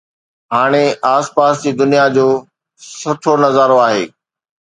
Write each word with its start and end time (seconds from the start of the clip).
هاڻي 0.53 0.85
آس 1.15 1.25
پاس 1.35 1.55
جي 1.63 1.71
دنيا 1.79 2.05
جو 2.15 2.27
سٺو 2.99 3.33
نظارو 3.43 3.77
آهي 3.87 4.03